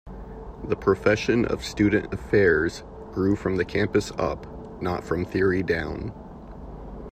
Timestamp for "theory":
5.25-5.61